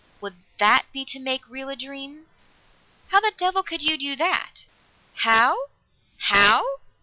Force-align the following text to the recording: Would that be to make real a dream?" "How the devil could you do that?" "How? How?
Would 0.19 0.33
that 0.57 0.87
be 0.91 1.05
to 1.05 1.19
make 1.19 1.47
real 1.47 1.69
a 1.69 1.75
dream?" 1.75 2.25
"How 3.09 3.19
the 3.19 3.33
devil 3.37 3.61
could 3.61 3.83
you 3.83 3.99
do 3.99 4.15
that?" 4.15 4.65
"How? 5.17 5.55
How? 6.17 6.63